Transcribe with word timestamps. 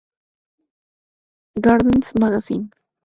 Gardeners' 1.61 2.15
magazine. 2.15 2.71